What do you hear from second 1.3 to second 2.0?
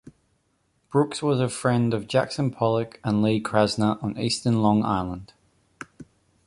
a friend